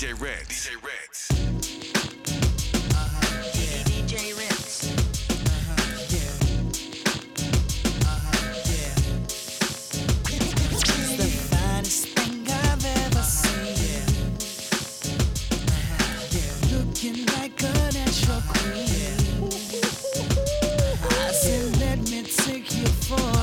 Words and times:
DJ 0.00 0.18
Red. 0.18 0.46
DJ 0.48 0.72
Red. 0.82 1.20
It's 10.32 11.16
the 11.18 11.28
finest 11.50 12.08
thing 12.16 12.48
I've 12.48 12.86
ever 12.86 13.22
seen. 13.22 14.06
Uh-huh, 15.68 16.06
uh-huh, 16.08 16.76
Looking 16.78 17.26
like 17.36 17.62
a 17.62 17.92
natural 17.92 18.42
queen. 18.48 19.52
I 21.10 21.30
said, 21.30 21.76
let 21.78 21.98
me 22.10 22.22
take 22.22 22.74
you 22.74 22.86
for 22.86 23.39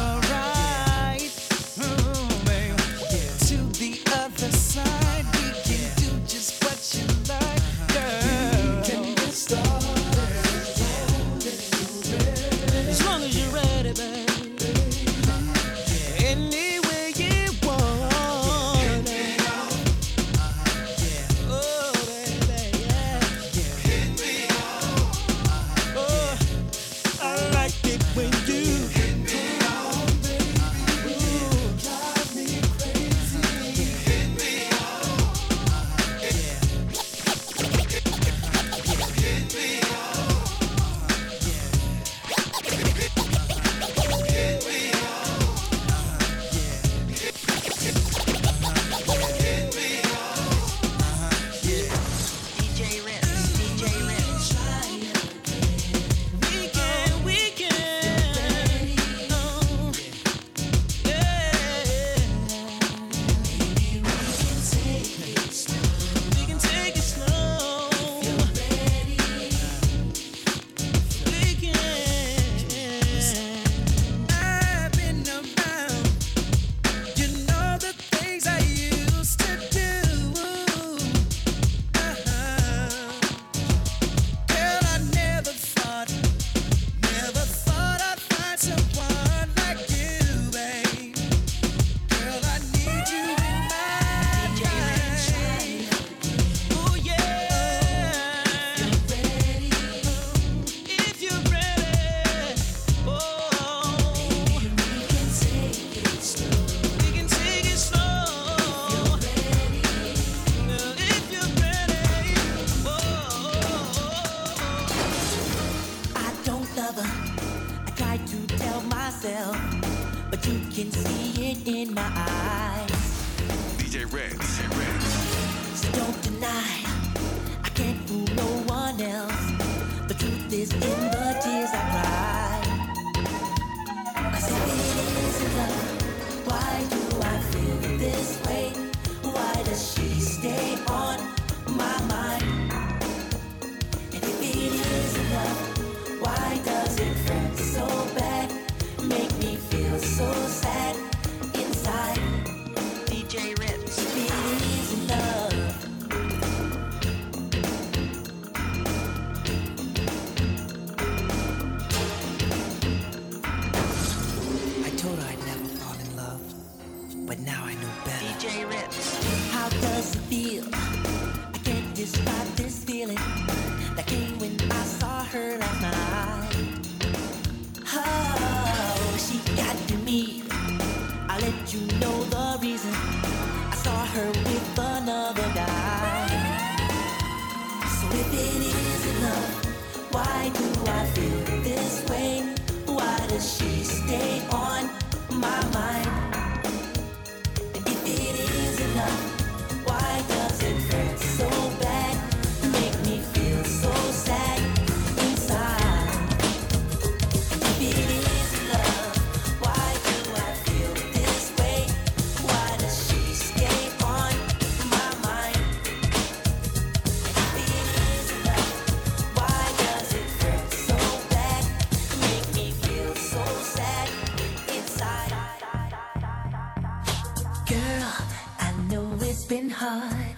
Girl, 227.67 228.13
I 228.59 228.71
know 228.89 229.11
it's 229.19 229.43
been 229.43 229.69
hard 229.69 230.37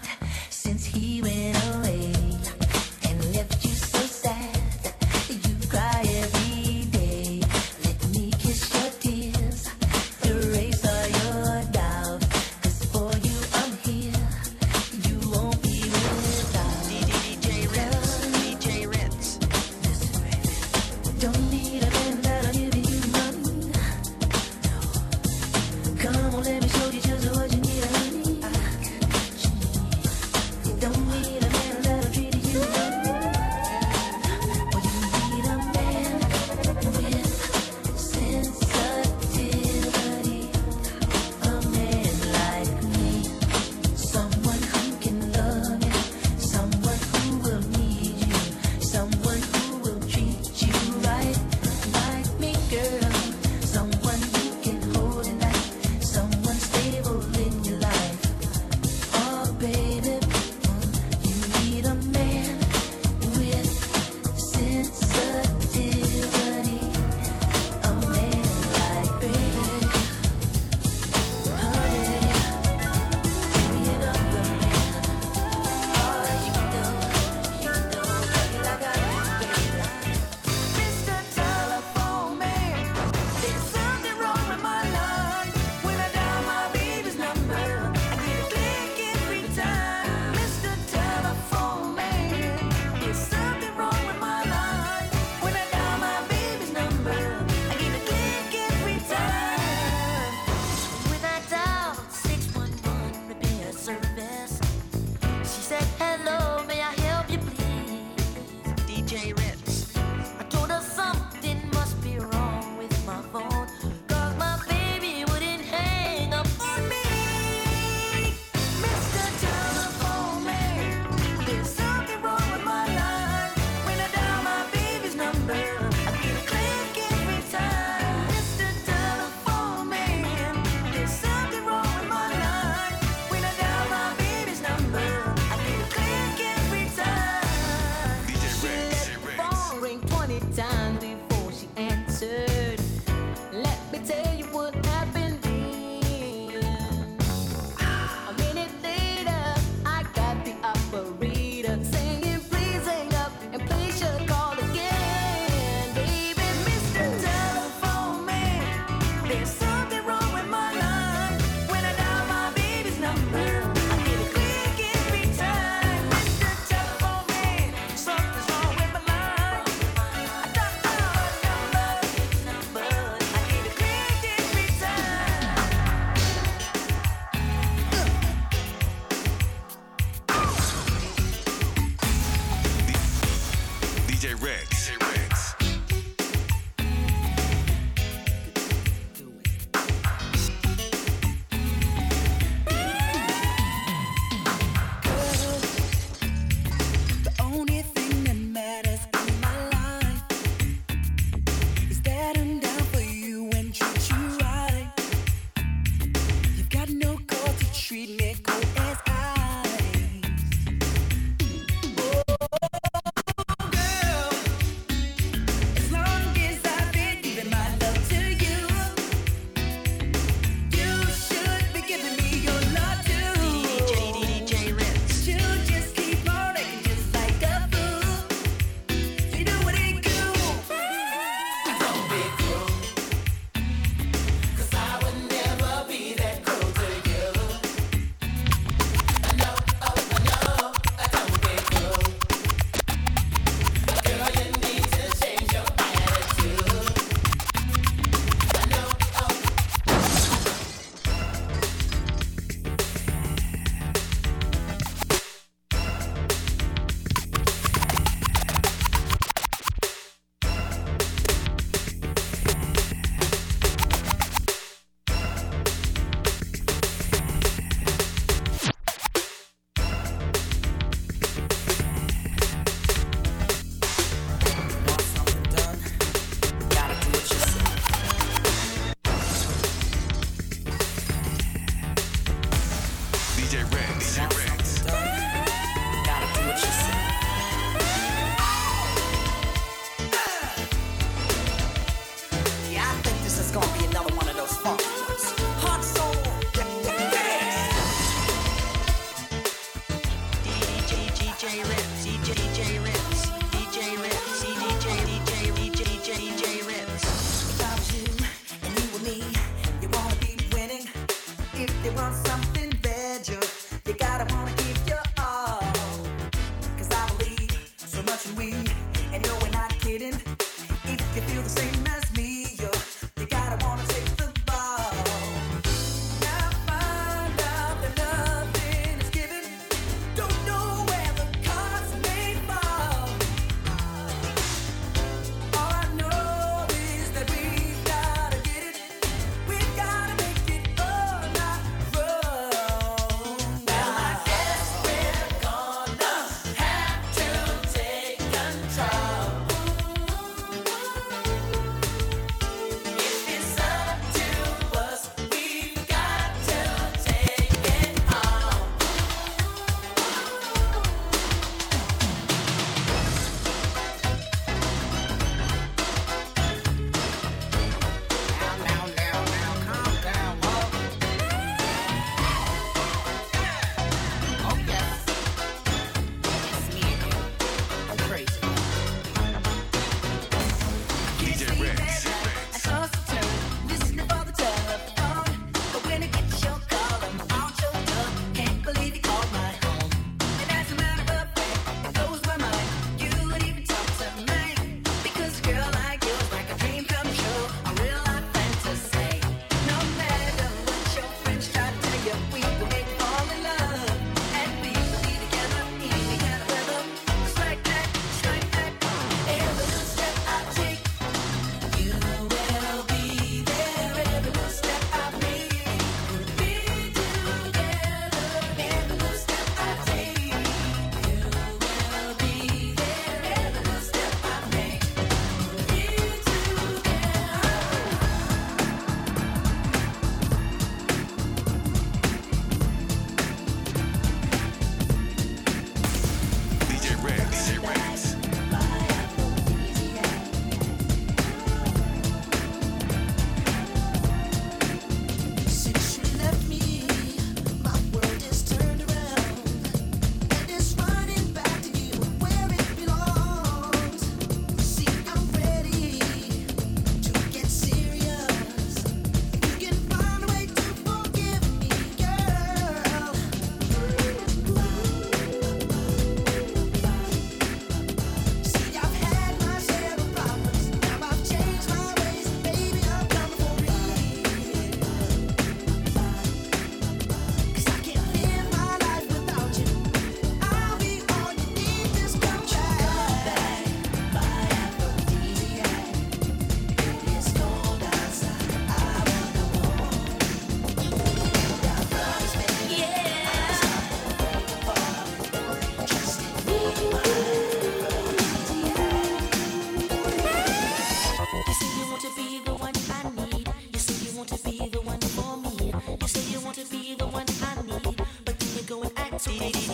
since 0.50 0.84
he 0.84 1.22
went. 1.22 1.59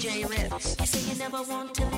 DJ 0.06 0.28
Ritz. 0.28 0.76
You 0.78 0.86
say 0.86 1.12
you 1.12 1.18
never 1.18 1.42
want 1.42 1.74
to 1.74 1.95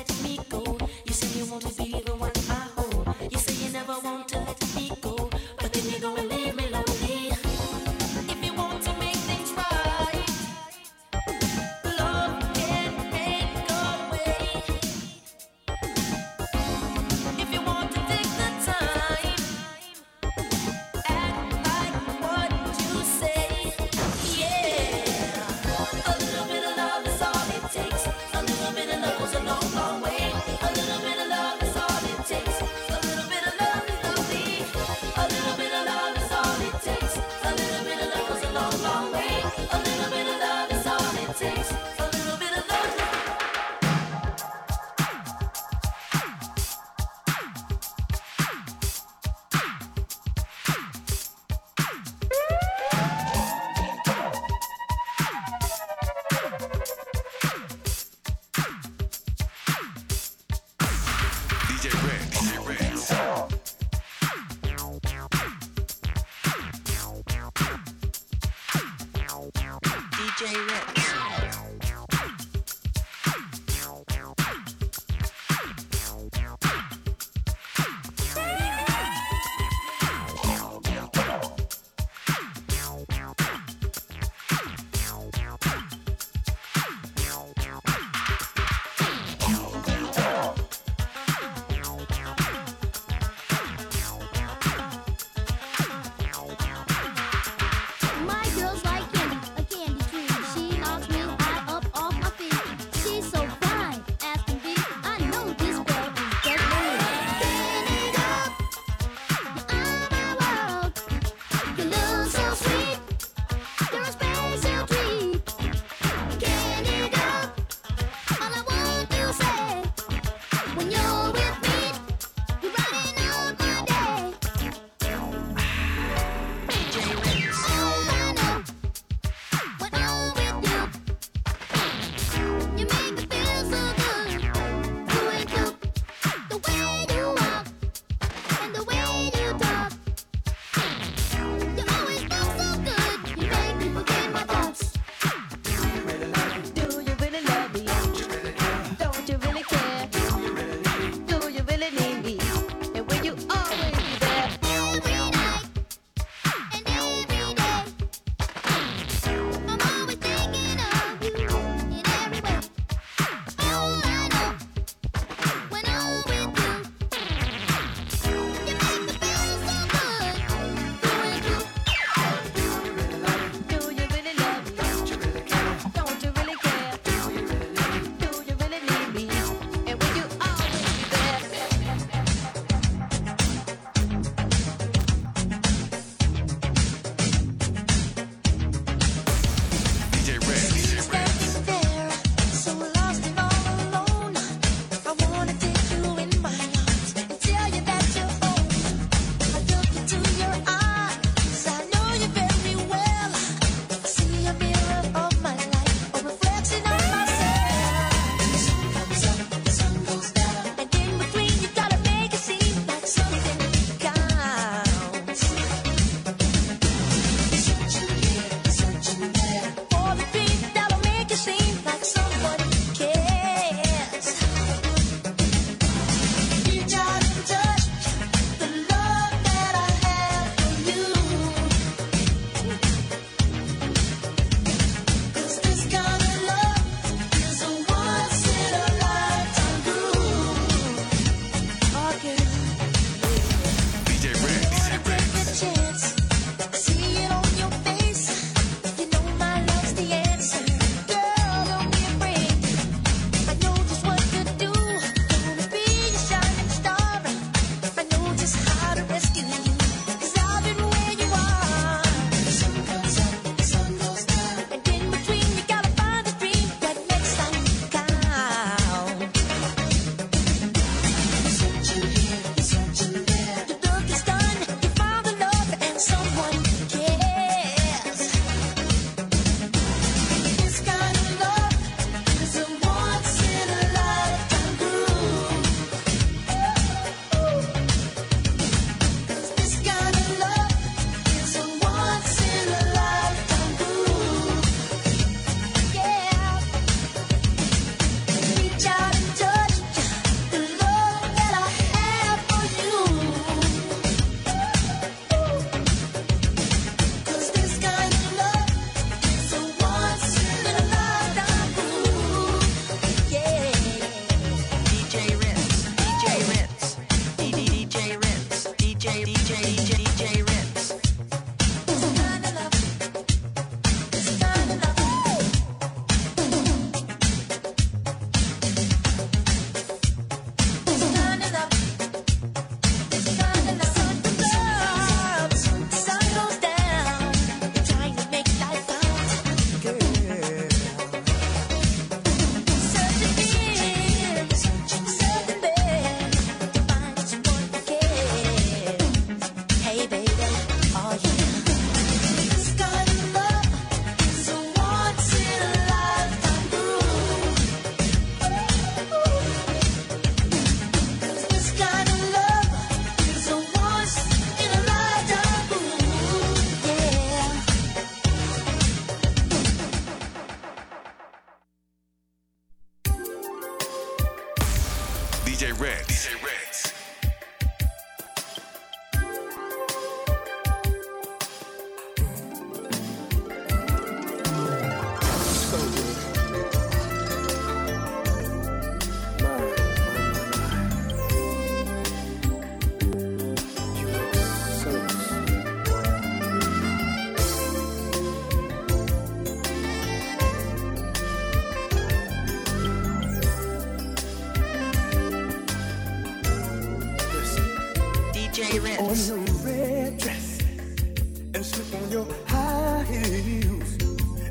It's 412.59 413.45
heels 413.47 413.91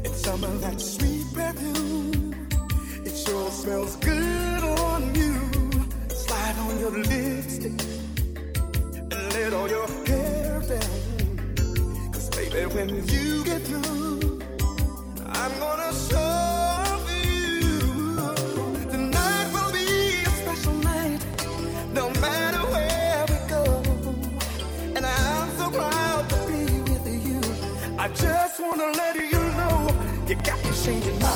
and 0.05 0.14
some 0.14 0.44
of 0.44 0.61
that 0.62 0.81
sweet 0.81 1.27
perfume. 1.35 2.49
It 3.05 3.16
sure 3.16 3.51
smells 3.51 3.97
good 3.97 4.64
on 4.64 5.14
you. 5.14 5.37
Slide 6.09 6.57
on 6.66 6.81
your 6.81 6.90
lipstick 6.90 7.81
and 9.12 9.33
let 9.35 9.53
all 9.53 9.68
your 9.68 9.87
hair 10.07 10.61
down. 10.61 12.11
Cause 12.12 12.29
baby, 12.31 12.66
when 12.75 12.88
you 13.07 13.44
get 13.44 13.62
through, 13.62 14.40
I'm 15.27 15.59
gonna 15.59 15.92
show 16.09 16.78
I 28.09 28.11
just 28.14 28.59
wanna 28.59 28.87
let 28.92 29.16
you 29.16 29.38
know 29.59 29.88
you 30.27 30.35
got 30.37 30.57
me 30.64 30.71
changing 30.83 31.18
my 31.21 31.29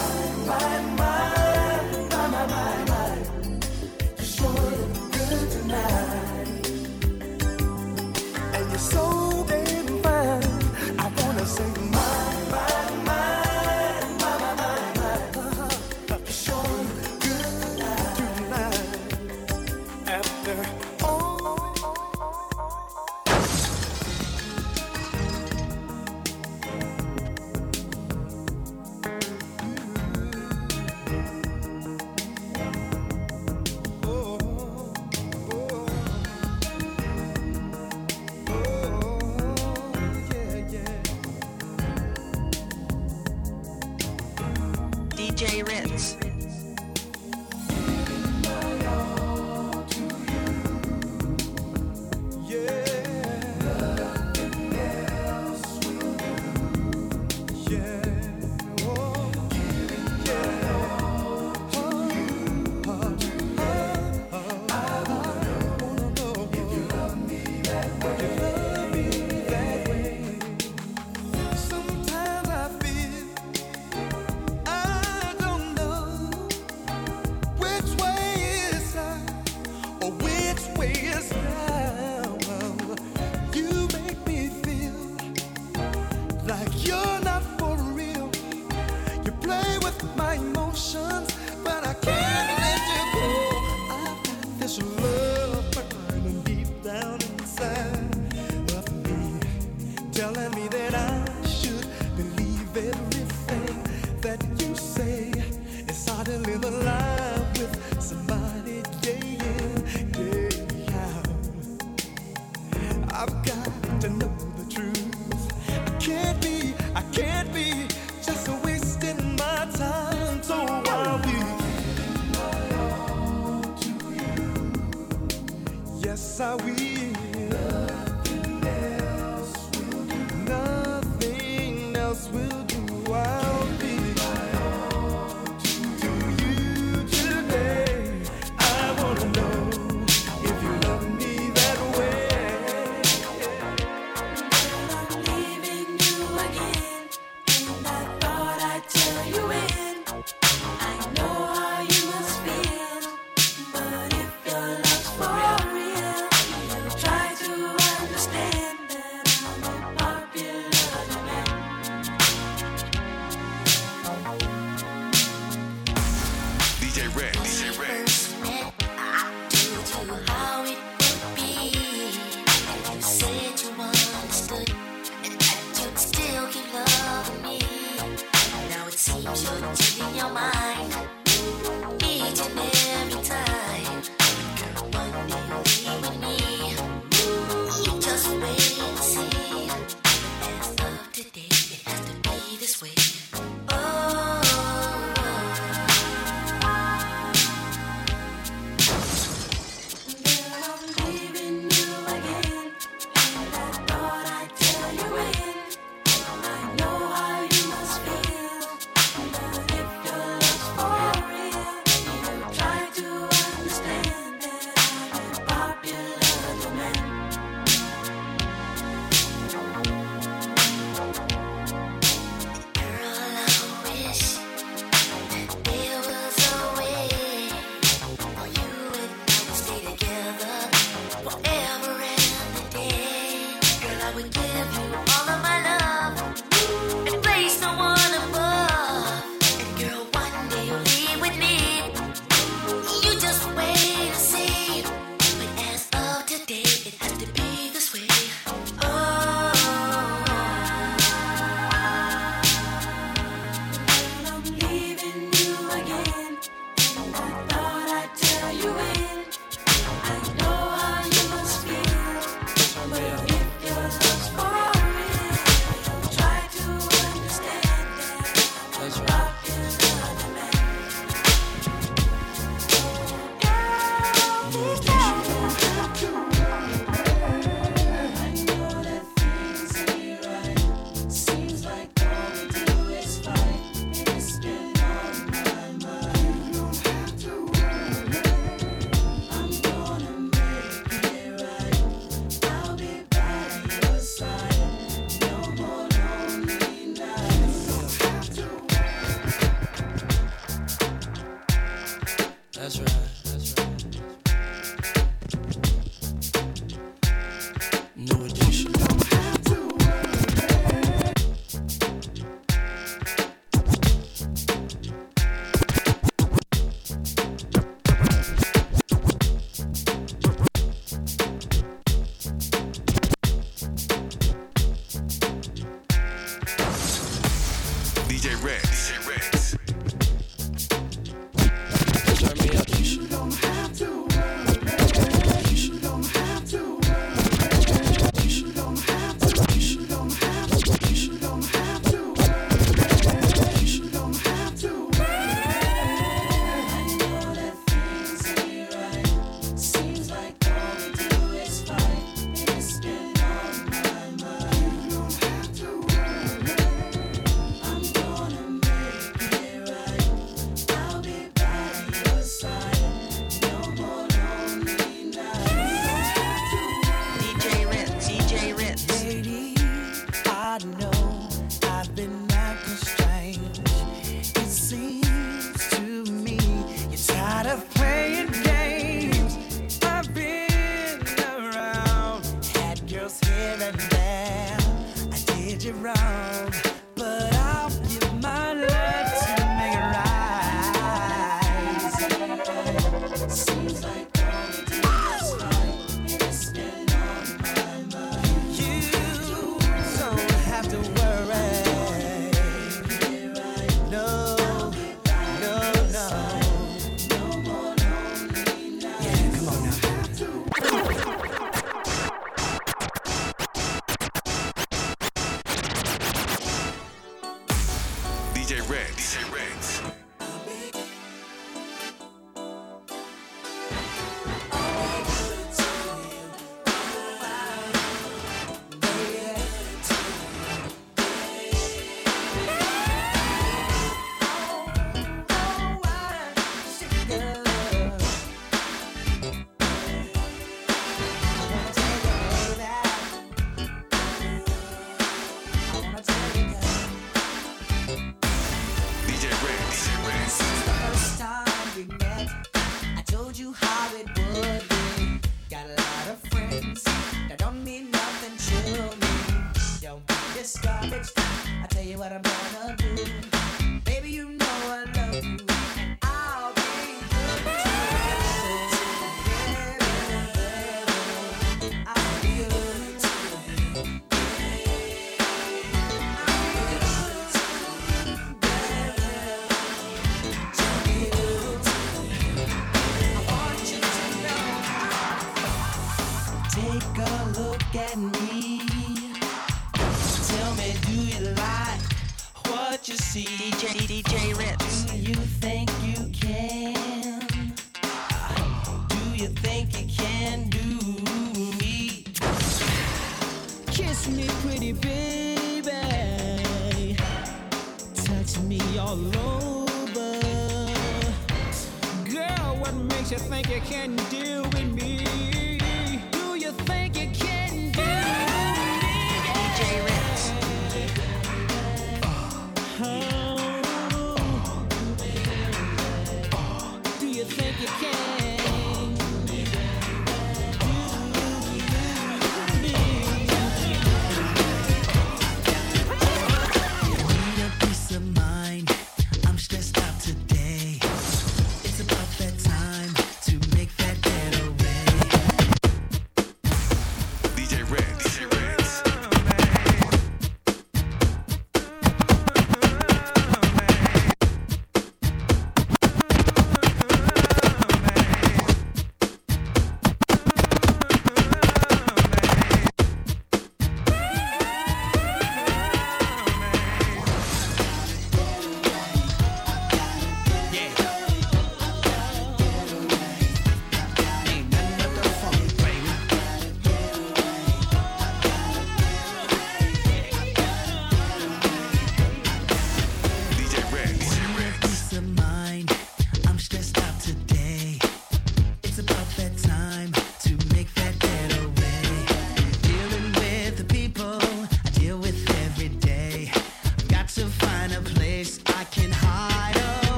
mind, 0.46 0.96
mind, 0.96 2.08
mind, 2.08 2.32
mind, 2.32 2.50
mind. 2.50 2.91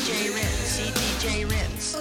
DJ 0.00 0.32
Ritz, 0.34 0.48
see 0.48 0.90
DJ 0.96 1.44
Ritz. 1.44 1.92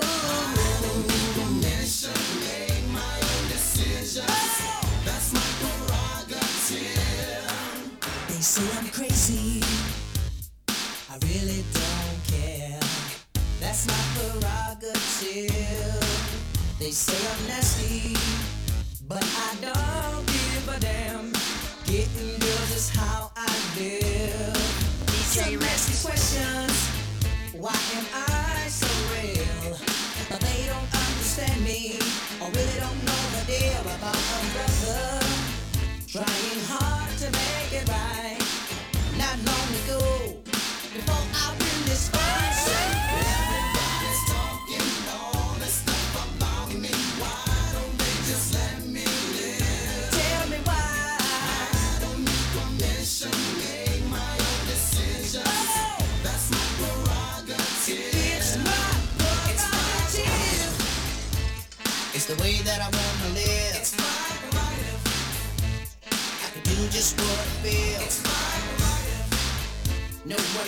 They 8.27 8.41
say 8.41 8.77
I'm 8.77 8.87
crazy. 8.87 9.61
I 11.09 11.17
really 11.23 11.65
don't 11.73 12.23
care. 12.25 12.79
That's 13.59 13.85
my 13.85 14.01
prerogative. 14.15 15.99
They 16.79 16.91
say 16.91 17.19
I'm 17.33 17.47
nasty, 17.47 18.15
but 19.09 19.25
I 19.25 19.55
don't 19.59 20.25
give 20.25 20.69
a 20.69 20.79
damn. 20.79 21.33
Getting 21.83 22.39
girls 22.39 22.71
is 22.77 22.89
how 22.95 23.29
I 23.35 23.45
live. 23.77 24.55
DJ 25.07 25.43
Some 25.43 25.59
nasty 25.59 26.07
questions. 26.07 26.68
Why 27.59 27.71
am 27.71 28.05
I 28.13 28.69
so 28.69 28.87
real? 29.11 29.75
But 30.29 30.39
they 30.39 30.65
don't 30.65 30.91
understand 30.95 31.61
me, 31.61 31.99
or 32.39 32.47
really 32.47 32.79
don't 32.79 33.03
know 33.03 33.23
the 33.35 33.43
deal 33.51 33.81
about 33.81 34.15
a 34.15 34.68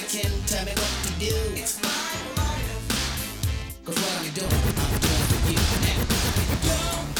Nobody 0.01 0.19
can 0.19 0.31
tell 0.47 0.65
me 0.65 0.71
what 0.71 0.93
to 1.05 1.11
do. 1.19 1.35
It's 1.61 1.81
my 1.83 1.89
prerogative. 2.33 2.85
Cause 3.85 3.95
what 3.95 4.13
I'm 4.19 4.33
doing, 4.33 4.51
I'm 4.77 4.99
doing 4.99 5.53
you 5.53 5.59
now. 6.69 7.10